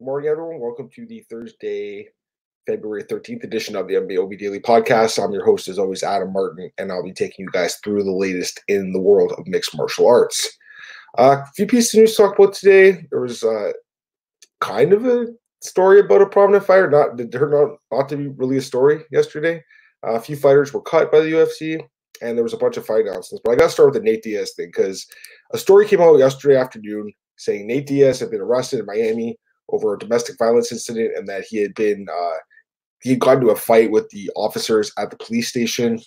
[0.00, 0.60] Good morning, everyone.
[0.60, 2.08] Welcome to the Thursday,
[2.66, 5.22] February 13th edition of the MBOB Daily Podcast.
[5.22, 8.10] I'm your host, as always, Adam Martin, and I'll be taking you guys through the
[8.10, 10.56] latest in the world of mixed martial arts.
[11.18, 13.06] Uh, a few pieces of news to talk about today.
[13.10, 13.72] There was uh,
[14.62, 15.26] kind of a
[15.60, 16.88] story about a prominent fighter.
[16.88, 19.62] Not it turned out not to be really a story yesterday.
[20.02, 21.78] Uh, a few fighters were cut by the UFC,
[22.22, 23.42] and there was a bunch of fight announcements.
[23.44, 25.06] But I got to start with the Nate Diaz thing because
[25.52, 29.36] a story came out yesterday afternoon saying Nate Diaz had been arrested in Miami
[29.72, 32.36] over a domestic violence incident and that he had been uh,
[33.02, 36.00] he had gotten to a fight with the officers at the police station.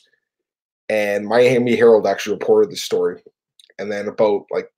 [0.89, 3.21] And Miami Herald actually reported the story.
[3.79, 4.69] And then about like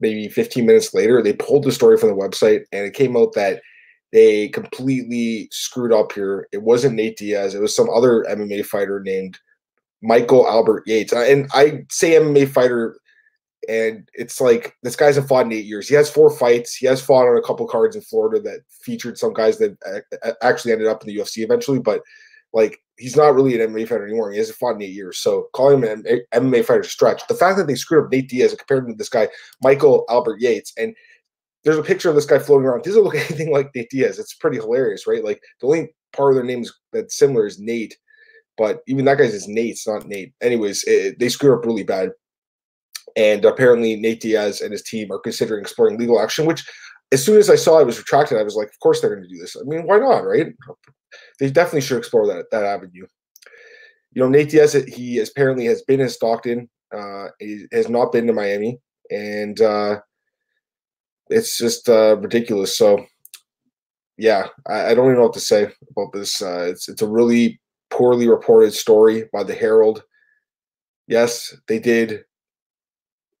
[0.00, 3.32] maybe 15 minutes later, they pulled the story from the website and it came out
[3.34, 3.60] that
[4.12, 6.48] they completely screwed up here.
[6.52, 9.38] It wasn't Nate Diaz, it was some other MMA fighter named
[10.02, 11.12] Michael Albert Yates.
[11.12, 12.96] And I say MMA fighter
[13.70, 15.88] and it's like this guy's a fought in eight years.
[15.88, 16.74] He has four fights.
[16.74, 20.00] He has fought on a couple cards in Florida that featured some guys that uh,
[20.26, 21.78] uh, actually ended up in the UFC eventually.
[21.78, 22.02] But
[22.52, 24.32] like he's not really an MMA fighter anymore.
[24.32, 25.18] He hasn't fought in eight years.
[25.18, 27.24] So calling him an MMA fighter stretch.
[27.28, 29.28] The fact that they screwed up Nate Diaz compared to this guy
[29.62, 30.92] Michael Albert Yates, and
[31.62, 32.82] there's a picture of this guy floating around.
[32.82, 34.18] Doesn't look anything like Nate Diaz.
[34.18, 35.22] It's pretty hilarious, right?
[35.22, 37.96] Like the only part of their names that's similar is Nate.
[38.58, 40.34] But even that guy's is Nate, it's not Nate.
[40.42, 42.10] Anyways, it, they screwed up really bad.
[43.16, 46.64] And apparently, Nate Diaz and his team are considering exploring legal action, which
[47.12, 49.28] as soon as I saw it was retracted, I was like, of course they're going
[49.28, 49.56] to do this.
[49.56, 50.54] I mean, why not, right?
[51.38, 53.06] They definitely should explore that that avenue.
[54.12, 56.68] You know, Nate Diaz, he apparently has been in Stockton.
[56.92, 60.00] Uh, he has not been to Miami, and uh,
[61.28, 62.76] it's just uh, ridiculous.
[62.76, 63.04] So,
[64.16, 66.42] yeah, I, I, don't even know what to say about this.
[66.42, 67.60] Uh, it's it's a really
[67.90, 70.02] poorly reported story by the Herald.
[71.06, 72.24] Yes, they did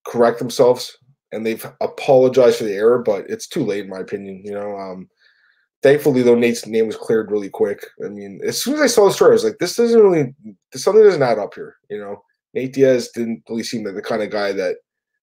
[0.06, 0.96] correct themselves
[1.32, 4.42] and they've apologized for the error, but it's too late in my opinion.
[4.44, 5.08] You know, um,
[5.82, 7.84] thankfully though Nate's name was cleared really quick.
[8.04, 10.34] I mean, as soon as I saw the story, I was like, this doesn't really,
[10.74, 11.76] something doesn't add up here.
[11.88, 12.22] You know,
[12.54, 14.76] Nate Diaz didn't really seem like the kind of guy that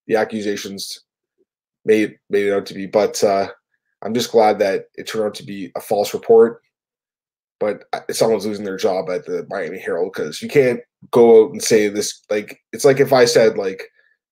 [0.08, 1.04] the accusations
[1.86, 2.86] made made it out to be.
[2.86, 3.50] But uh,
[4.02, 6.62] I'm just glad that it turned out to be a false report.
[7.60, 10.80] But someone's losing their job at the Miami Herald because you can't
[11.10, 12.22] go out and say this.
[12.30, 13.90] Like, it's like if I said like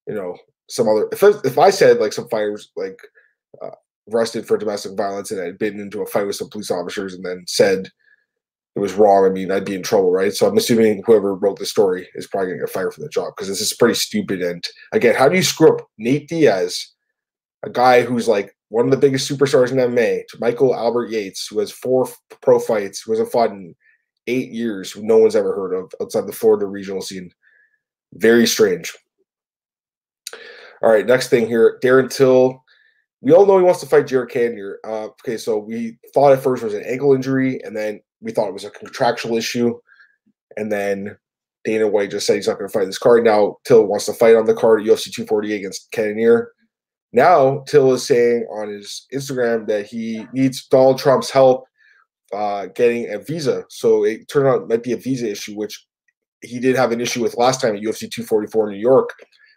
[0.07, 0.37] you know,
[0.69, 1.07] some other.
[1.11, 2.99] If I, if I said like some fighters like
[3.61, 3.71] uh,
[4.11, 7.25] arrested for domestic violence and had been into a fight with some police officers and
[7.25, 7.89] then said
[8.75, 10.33] it was wrong, I mean, I'd be in trouble, right?
[10.33, 13.09] So I'm assuming whoever wrote the story is probably going to get fired from the
[13.09, 14.41] job because this is pretty stupid.
[14.41, 16.93] And again, how do you screw up Nate Diaz,
[17.63, 21.47] a guy who's like one of the biggest superstars in MMA, to Michael Albert Yates,
[21.47, 22.09] who has four
[22.41, 23.73] pro fights, who hasn't fought in
[24.27, 27.31] eight years, who no one's ever heard of outside the Florida regional scene?
[28.13, 28.93] Very strange.
[30.85, 32.63] All right, next thing here, Darren Till.
[33.21, 34.77] We all know he wants to fight Jared Cannonier.
[34.85, 38.31] Uh, okay, so we thought at first it was an ankle injury, and then we
[38.31, 39.73] thought it was a contractual issue,
[40.57, 41.17] and then
[41.63, 43.23] Dana White just said he's not going to fight this card.
[43.23, 46.51] Now Till wants to fight on the card at UFC 248 against Cannonier.
[47.13, 51.65] Now Till is saying on his Instagram that he needs Donald Trump's help
[52.31, 53.63] uh, getting a visa.
[53.69, 55.83] So it turned out it might be a visa issue, which
[56.43, 59.09] he did have an issue with last time at UFC 244 in New York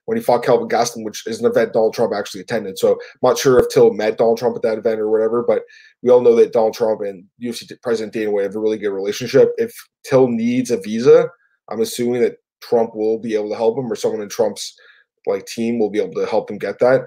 [0.09, 2.79] when he fought Kelvin Gastelum, which is an event Donald Trump actually attended.
[2.79, 5.65] So I'm not sure if Till met Donald Trump at that event or whatever, but
[6.03, 8.89] we all know that Donald Trump and UFC President Dana White have a really good
[8.89, 9.51] relationship.
[9.59, 9.71] If
[10.09, 11.29] Till needs a visa,
[11.69, 14.75] I'm assuming that Trump will be able to help him or someone in Trump's
[15.27, 17.03] like team will be able to help him get that.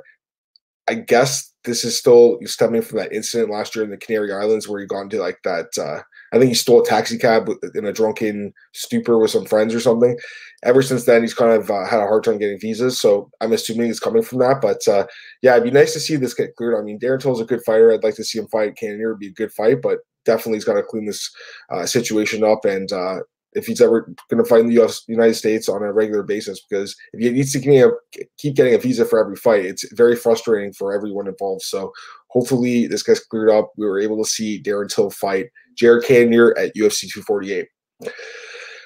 [0.88, 4.67] I guess this is still stemming from that incident last year in the Canary Islands
[4.67, 6.01] where he got into like that uh,
[6.31, 9.80] I think he stole a taxi cab in a drunken stupor with some friends or
[9.80, 10.18] something.
[10.64, 13.00] Ever since then, he's kind of uh, had a hard time getting visas.
[13.00, 14.62] So I'm assuming it's coming from that.
[14.62, 15.08] But uh,
[15.41, 16.80] yeah, it'd be nice to see this get cleared.
[16.80, 17.91] I mean, Darren Till's a good fighter.
[17.91, 19.09] I'd like to see him fight Cannonier.
[19.09, 21.30] It'd be a good fight, but definitely he's got to clean this
[21.72, 22.64] uh, situation up.
[22.64, 23.20] And uh,
[23.53, 26.62] if he's ever going to fight in the US, United States on a regular basis,
[26.62, 27.91] because if he needs to
[28.38, 31.64] keep getting a visa for every fight, it's very frustrating for everyone involved.
[31.64, 31.91] So
[32.31, 33.72] hopefully this gets cleared up.
[33.78, 35.47] We were able to see Darren Till fight
[35.78, 37.67] Jared Cannonier at UFC 248.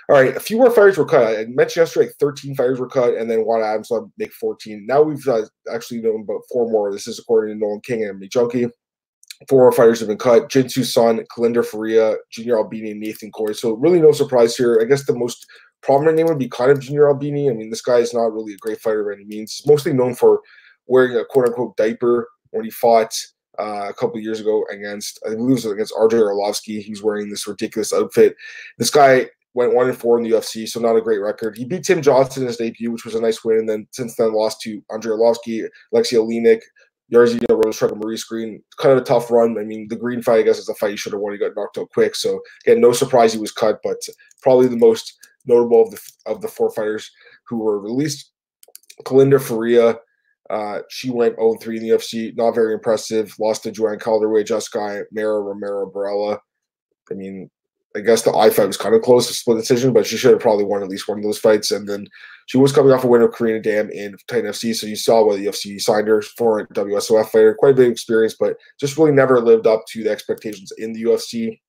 [0.07, 1.35] All right, a few more fighters were cut.
[1.35, 4.85] I mentioned yesterday, like 13 fighters were cut, and then Juan Adams will make 14.
[4.85, 6.91] Now we've uh, actually known about four more.
[6.91, 8.67] This is according to Nolan King and MMA Junkie.
[9.49, 10.49] Four more fighters have been cut.
[10.49, 13.51] Jinsu Sun, Kalindra Faria, Junior Albini, and Nathan Coy.
[13.53, 14.79] So really no surprise here.
[14.79, 15.45] I guess the most
[15.81, 17.49] prominent name would be kind of Junior Albini.
[17.49, 19.53] I mean, this guy is not really a great fighter by any means.
[19.53, 20.41] He's mostly known for
[20.85, 23.11] wearing a quote unquote diaper when he fought
[23.59, 26.81] uh, a couple years ago against I believe it was against Andrei Arlovsky.
[26.81, 28.35] He's wearing this ridiculous outfit.
[28.77, 31.57] This guy went one and four in the UFC, so not a great record.
[31.57, 34.15] He beat Tim Johnson in his debut, which was a nice win, and then since
[34.15, 36.61] then lost to Andrei Arlovsky, Alexei Oleinik,
[37.13, 38.61] Jairzinho Rozenstruik a Maurice Greene.
[38.79, 39.57] Kind of a tough run.
[39.57, 41.33] I mean, the Green fight, I guess, is a fight he should have won.
[41.33, 42.15] He got knocked out quick.
[42.15, 43.97] So again, no surprise he was cut, but
[44.41, 45.13] probably the most
[45.45, 47.11] notable of the of the four fighters
[47.47, 48.31] who were released.
[49.03, 49.97] Kalindra Faria,
[50.49, 52.35] uh, she went 0-3 in the UFC.
[52.35, 53.33] Not very impressive.
[53.39, 56.39] Lost to Joanne Calderwood, Jessica Mara Romero Borella.
[57.11, 57.49] I mean,
[57.95, 60.31] I guess the I fight was kind of close to split decision, but she should
[60.31, 61.71] have probably won at least one of those fights.
[61.71, 62.07] And then
[62.45, 65.25] she was coming off a win of Karina Dam in Titan FC, so you saw
[65.25, 67.55] what the UFC signed her for a WSOF fighter.
[67.55, 71.03] Quite a big experience, but just really never lived up to the expectations in the
[71.03, 71.59] UFC.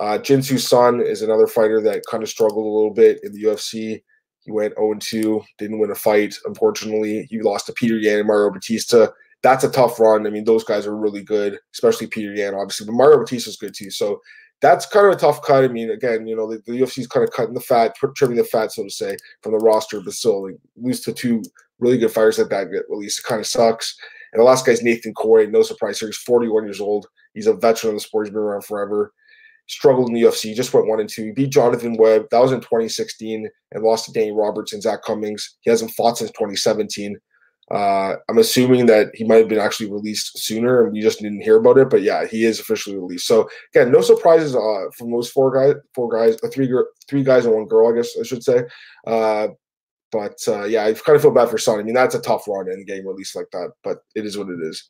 [0.00, 3.32] Uh, Jin Soo Son is another fighter that kind of struggled a little bit in
[3.32, 4.02] the UFC.
[4.44, 7.26] He went 0 2, didn't win a fight, unfortunately.
[7.30, 9.12] He lost to Petr Yan and Mario Bautista.
[9.42, 10.26] That's a tough run.
[10.26, 13.56] I mean, those guys are really good, especially Petr Yan, obviously, but Mario Bautista is
[13.56, 13.90] good too.
[13.90, 14.20] So
[14.60, 15.64] that's kind of a tough cut.
[15.64, 18.36] I mean, again, you know, the, the UFC is kind of cutting the fat, trimming
[18.36, 21.42] the fat, so to say, from the roster, but still, like, lose to two
[21.78, 23.96] really good fighters like that at least it kind of sucks.
[24.32, 25.46] And the last guy's Nathan Coy.
[25.46, 26.08] No surprise here.
[26.08, 27.06] He's 41 years old.
[27.34, 28.26] He's a veteran of the sport.
[28.26, 29.12] He's been around forever.
[29.66, 30.54] Struggled in the UFC.
[30.54, 31.24] Just went one and two.
[31.24, 32.26] He beat Jonathan Webb.
[32.30, 35.56] That was in 2016 and lost to Danny Roberts and Zak Cummings.
[35.62, 37.18] He hasn't fought since 2017.
[37.70, 41.40] Uh, I'm assuming that he might have been actually released sooner, and we just didn't
[41.40, 41.88] hear about it.
[41.88, 43.26] But yeah, he is officially released.
[43.26, 46.70] So again, no surprises uh, from those four guys, four guys, uh, three
[47.08, 48.64] three guys and one girl, I guess I should say.
[49.06, 49.48] Uh,
[50.12, 51.80] but uh, yeah, I kind of feel bad for Son.
[51.80, 54.48] I mean, that's a tough run in getting released like that, but it is what
[54.48, 54.86] it is.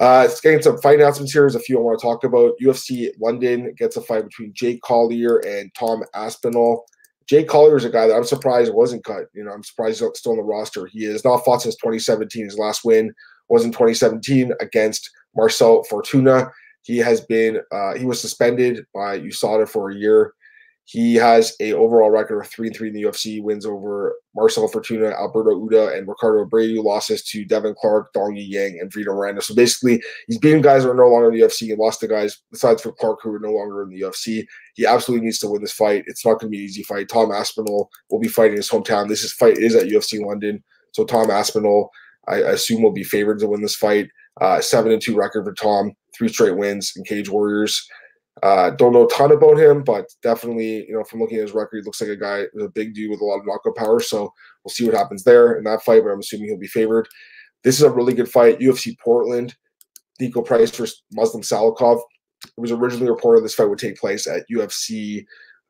[0.00, 1.42] Uh, it's getting some fight announcements here.
[1.42, 2.52] There's a few I want to talk about.
[2.62, 6.84] UFC London gets a fight between Jake Collier and Tom Aspinall.
[7.26, 9.24] Jake Collier is a guy that I'm surprised wasn't cut.
[9.32, 10.86] You know, I'm surprised he's still on the roster.
[10.86, 12.44] He has not fought since 2017.
[12.44, 13.12] His last win
[13.48, 16.50] was in 2017 against Marcel Fortuna.
[16.82, 20.34] He has been uh, he was suspended by USADA for a year.
[20.92, 23.42] He has a overall record of three and three in the UFC.
[23.42, 26.84] Wins over Marcel Fortuna, Alberto Uda, and Ricardo Abreu.
[26.84, 29.40] Losses to Devin Clark, Dong Yang, and Vitor Miranda.
[29.40, 32.08] So basically, he's beating guys who are no longer in the UFC and lost to
[32.08, 34.44] guys besides for Clark who are no longer in the UFC.
[34.74, 36.04] He absolutely needs to win this fight.
[36.06, 37.08] It's not going to be an easy fight.
[37.08, 39.08] Tom Aspinall will be fighting his hometown.
[39.08, 40.62] This is fight is at UFC London.
[40.90, 41.90] So Tom Aspinall,
[42.28, 44.10] I assume, will be favored to win this fight.
[44.42, 47.82] Uh, seven and two record for Tom, three straight wins in Cage Warriors.
[48.42, 51.54] Uh, don't know a ton about him, but definitely, you know, from looking at his
[51.54, 54.00] record, he looks like a guy, a big dude with a lot of knockout power.
[54.00, 54.32] So
[54.64, 57.08] we'll see what happens there in that fight, but I'm assuming he'll be favored.
[57.62, 58.58] This is a really good fight.
[58.58, 59.54] UFC Portland,
[60.20, 62.00] Niko Price versus Muslim Salikhov.
[62.44, 65.24] It was originally reported this fight would take place at UFC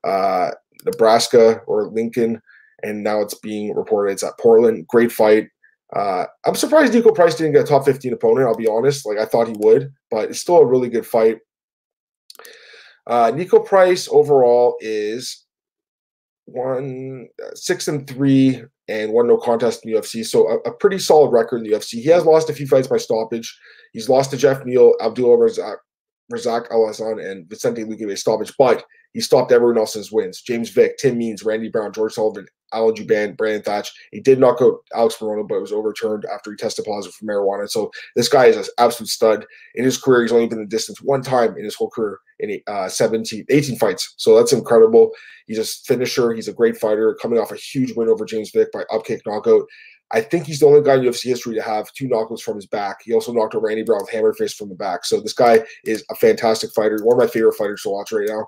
[0.05, 0.53] uh,
[0.87, 2.41] Nebraska or Lincoln,
[2.83, 4.87] and now it's being reported it's at Portland.
[4.89, 5.49] Great fight.
[5.95, 8.47] Uh, I'm surprised Niko Price didn't get a top 15 opponent.
[8.47, 9.05] I'll be honest.
[9.05, 11.39] Like I thought he would, but it's still a really good fight.
[13.07, 15.45] Uh, Niko Price overall is
[16.45, 20.25] one uh, six and three and one no contest in the UFC.
[20.25, 21.95] So a, a, pretty solid record in the UFC.
[21.95, 23.57] He has lost a few fights by stoppage.
[23.93, 25.77] He's lost to Geoff Neal, Abdullah Razak,
[26.33, 30.41] Razak Alhassan, and Vicente Luque by stoppage, but he stopped everyone else's wins.
[30.41, 33.93] James Vick, Tim Means, Randy Brown, George Sullivan, Alan Jouban, Brandon Thatch.
[34.11, 37.25] He did knock out Alex Morono, but it was overturned after he tested positive for
[37.25, 37.69] marijuana.
[37.69, 39.47] So this guy is an absolute stud.
[39.75, 42.19] In his career, he's only been in the distance one time in his whole career
[42.41, 44.15] in uh, 17, 18 fights.
[44.17, 45.13] So that's incredible.
[45.47, 46.33] He's a finisher.
[46.33, 49.65] He's a great fighter, coming off a huge win over James Vick by upkick knockout.
[50.15, 52.67] I think he's the only guy in UFC history to have two knockouts from his
[52.67, 52.99] back.
[53.03, 55.07] He also knocked out Randy Brown with hammer fist from the back.
[55.07, 58.29] So this guy is a fantastic fighter, one of my favorite fighters to watch right
[58.29, 58.47] now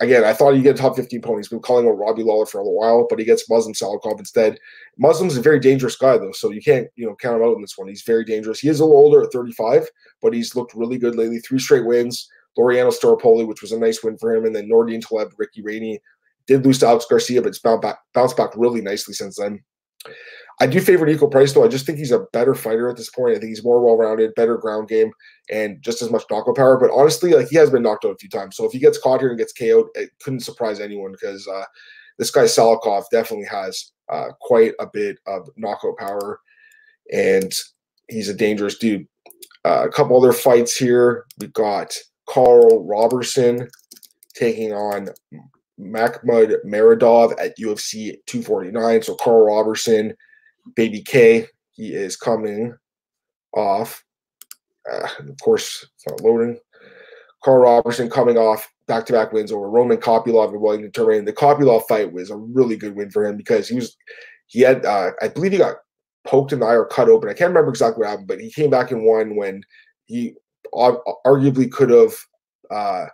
[0.00, 1.40] again, I thought he'd get a top 15 opponent.
[1.40, 4.18] He's been calling out Robbie Lawler for a little while, but he gets Muslim Salikhov
[4.18, 4.58] instead.
[4.98, 7.60] Muslim's a very dangerous guy, though, so you can't, you know, count him out in
[7.60, 7.88] this one.
[7.88, 8.60] He's very dangerous.
[8.60, 9.86] He is a little older at 35,
[10.22, 11.38] but he's looked really good lately.
[11.38, 12.28] Three straight wins.
[12.58, 16.00] Laureano Staropoli, which was a nice win for him, and then Nordine Taleb, Ricky Rainey.
[16.46, 19.62] Did lose to Alex Garcia, but it's bounced back, bounced back really nicely since then.
[20.60, 21.64] I do favor Niko Price though.
[21.64, 23.34] I just think he's a better fighter at this point.
[23.34, 25.10] I think he's more well-rounded, better ground game,
[25.50, 26.78] and just as much knockout power.
[26.78, 28.56] But honestly, like he has been knocked out a few times.
[28.56, 31.64] So if he gets caught here and gets KO'd, it couldn't surprise anyone because uh,
[32.18, 36.40] this guy Salikhov definitely has uh, quite a bit of knockout power,
[37.10, 37.52] and
[38.08, 39.06] he's a dangerous dude.
[39.64, 41.24] Uh, a couple other fights here.
[41.38, 41.94] We got
[42.28, 43.66] Karl Roberson
[44.34, 45.08] taking on
[45.80, 49.02] Makhmud Muradov at UFC 249.
[49.02, 50.14] So Karl Roberson
[50.74, 51.46] Baby K.
[51.72, 52.74] He is coming
[53.54, 54.04] off.
[54.90, 56.58] Uh, of course, it's not loading.
[57.42, 61.24] Karl Roberson coming off back-to-back wins over Roman Kopylov and Wellington Turman.
[61.24, 63.96] The Kopylov fight was a really good win for him because he was
[64.46, 65.76] he had uh, I believe he got
[66.26, 67.28] poked in the eye or cut open.
[67.28, 69.62] I can't remember exactly what happened, but he came back and won when
[70.06, 70.34] he
[70.74, 72.14] arguably could have
[72.70, 73.06] uh,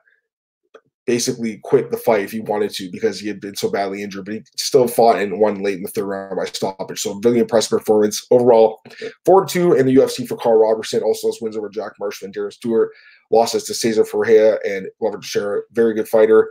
[1.06, 4.24] basically quit the fight if he wanted to because he had been so badly injured,
[4.24, 7.00] but he still fought and won late in the third round by stoppage.
[7.00, 8.82] So really impressive performance overall.
[9.24, 11.02] Four two in the UFC for Karl Roberson.
[11.02, 12.90] Also those wins over Jack Marshman and Darren Stewart.
[13.30, 15.62] Losses to Cesar Ferreira and Glover Teixeira.
[15.72, 16.50] Very good fighter.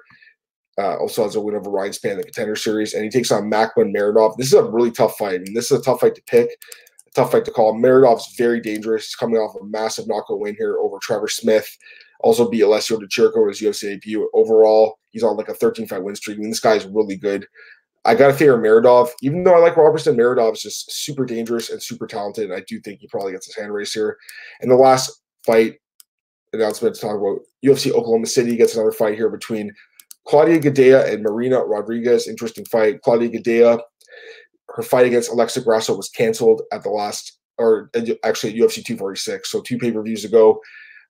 [0.77, 3.31] Uh, also has a win over Ryan Spann in the contender series, and he takes
[3.31, 4.35] on Makhmud Muradov.
[4.35, 5.35] This is a really tough fight.
[5.35, 6.49] I mean, this is a tough fight to pick,
[7.15, 7.73] tough fight to call.
[7.75, 9.05] Muradov's very dangerous.
[9.05, 11.77] He's coming off a massive knockout win here over Trevor Smith.
[12.25, 14.27] Also beat Alessio Di Chirico his UFC debut.
[14.33, 16.37] Overall, he's on like a 13 fight win streak.
[16.37, 17.45] I mean, this guy's really good.
[18.03, 19.11] I got to favor Muradov.
[19.21, 22.45] Even though I like Robertson, Muradov is just super dangerous and super talented.
[22.45, 24.17] And I do think he probably gets his hand raised here.
[24.61, 25.75] And the last fight
[26.51, 29.71] announcement to talk about UFC Oklahoma City gets another fight here between
[30.27, 32.27] Claudia Gadelha and Marina Rodriguez.
[32.27, 33.03] Interesting fight.
[33.03, 33.79] Claudia Gadelha,
[34.69, 38.83] her fight against Alexa Grasso was canceled at the last, or uh, actually at UFC
[38.83, 40.59] 246, so two pay per views ago.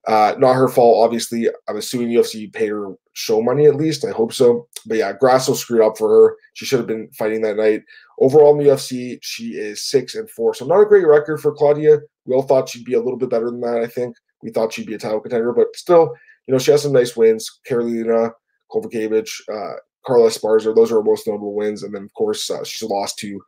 [0.07, 1.49] Uh, not her fault, obviously.
[1.67, 4.05] I'm assuming UFC paid her show money at least.
[4.05, 4.67] I hope so.
[4.85, 6.37] But yeah, Grasso screwed up for her.
[6.53, 7.81] She should have been fighting that night.
[8.19, 10.53] Overall in the UFC, she is six and four.
[10.53, 11.99] So not a great record for Claudia.
[12.25, 14.15] We all thought she'd be a little bit better than that, I think.
[14.43, 16.13] We thought she'd be a title contender, but still,
[16.45, 17.61] you know, she has some nice wins.
[17.67, 18.31] Karolina
[18.71, 21.81] Kowalkiewicz, uh, Carla Esparza, those are her most notable wins.
[21.81, 23.41] And then, of course, uh, she's lost to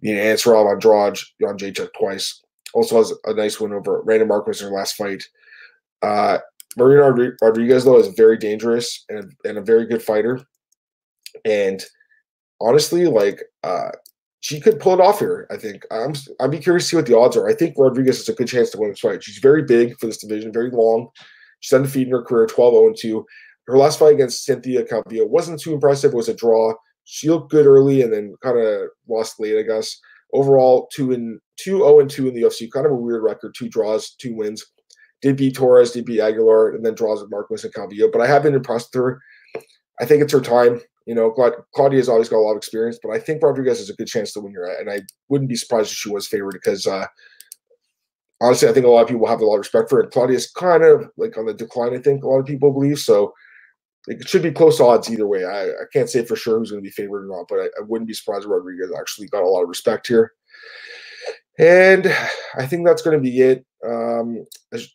[0.00, 2.42] the Ansaroff Andrade, Jedrzejczyk twice.
[2.72, 5.22] Also has a nice win over Randa Markos in her last fight.
[6.02, 6.38] Uh,
[6.76, 10.40] Marina Rodriguez, though, is very dangerous and, and a very good fighter.
[11.44, 11.84] And
[12.60, 13.90] honestly, like, uh,
[14.40, 15.46] she could pull it off here.
[15.50, 16.14] I think I'm.
[16.40, 17.48] I'd be curious to see what the odds are.
[17.48, 19.22] I think Rodriguez has a good chance to win this fight.
[19.22, 21.08] She's very big for this division, very long.
[21.60, 23.26] She's undefeated in her career, 12 0 2.
[23.66, 26.12] Her last fight against Cynthia Calvillo wasn't too impressive.
[26.12, 26.72] It was a draw.
[27.04, 29.98] She looked good early and then kind of lost late, I guess.
[30.32, 32.70] Overall, two and two 0 and 2 in the UFC.
[32.70, 33.54] Kind of a weird record.
[33.56, 34.64] Two draws, two wins.
[35.20, 38.10] Did beat Torres, did beat Aguilar, and then draws with Marquez and Calvillo.
[38.12, 39.22] But I have been impressed with her.
[40.00, 40.80] I think it's her time.
[41.06, 41.30] You know,
[41.74, 44.32] Claudia's always got a lot of experience, but I think Rodriguez has a good chance
[44.32, 44.66] to win here.
[44.78, 47.06] And I wouldn't be surprised if she was favored because uh,
[48.40, 50.10] honestly, I think a lot of people have a lot of respect for it.
[50.10, 52.98] Claudia's kind of like on the decline, I think a lot of people believe.
[52.98, 53.32] So
[54.06, 55.44] it should be close odds either way.
[55.44, 57.64] I, I can't say for sure who's going to be favored or not, but I,
[57.78, 60.32] I wouldn't be surprised if Rodriguez actually got a lot of respect here.
[61.58, 62.14] And
[62.56, 63.64] I think that's going to be it.
[63.86, 64.44] Um,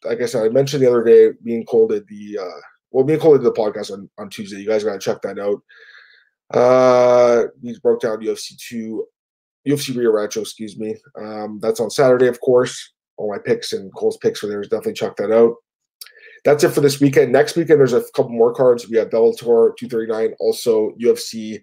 [0.06, 2.60] like I said, I mentioned the other day, being Cole did the uh,
[2.92, 4.60] well, me and Cole did the podcast on, on Tuesday.
[4.60, 5.62] You guys got to check that out.
[6.54, 9.06] Uh, we broke down UFC two,
[9.68, 10.96] UFC Rio Rancho, excuse me.
[11.18, 12.94] Um, that's on Saturday, of course.
[13.18, 14.62] All my picks and Cole's picks are there.
[14.62, 15.56] Definitely check that out
[16.44, 17.32] that's it for this weekend.
[17.32, 18.90] Next weekend, there's a couple more cards.
[18.90, 21.62] We have Bellator 239, also UFC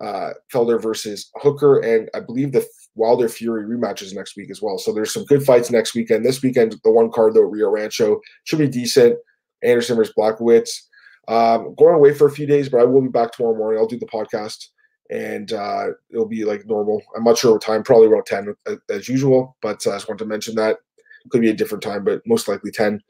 [0.00, 2.66] uh, Felder versus Hooker, and I believe the
[2.98, 4.76] Wilder Fury rematches next week as well.
[4.76, 6.24] So there's some good fights next weekend.
[6.24, 9.16] This weekend, the one card though, Rio Rancho should be decent.
[9.62, 10.82] Anderson versus Blachowicz.
[11.28, 13.78] Um, going away for a few days, but I will be back tomorrow morning.
[13.78, 14.68] I'll do the podcast,
[15.10, 17.02] and uh, it'll be like normal.
[17.16, 18.54] I'm not sure what time, probably around 10
[18.90, 19.56] as usual.
[19.60, 20.78] But uh, I just wanted to mention that.
[21.30, 23.02] Could be a different time, but most likely 10.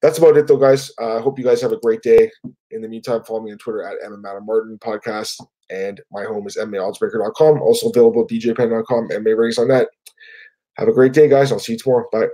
[0.00, 0.92] That's about it, though, guys.
[1.00, 2.30] I uh, hope you guys have a great day.
[2.70, 5.40] In the meantime, follow me on Twitter at Emma Martin Podcast.
[5.70, 7.60] And my home is MMAOddsbreaker.com.
[7.60, 9.88] Also available at DJPen.com, MMA Rings on that.
[10.74, 11.50] Have a great day, guys.
[11.50, 12.06] I'll see you tomorrow.
[12.12, 12.28] Bye.